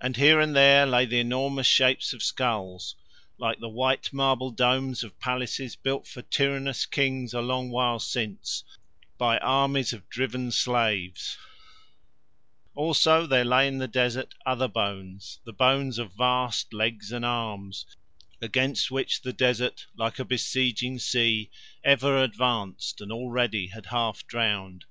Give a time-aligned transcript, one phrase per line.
[0.00, 2.96] And here and there lay the enormous shapes of skulls
[3.38, 8.64] like the white marble domes of palaces built for tyrannous kings a long while since
[9.18, 11.38] by armies of driven slaves.
[12.74, 17.86] Also there lay in the desert other bones, the bones of vast legs and arms,
[18.42, 21.50] against which the desert, like a besieging sea,
[21.84, 24.86] ever advanced and already had half drowned.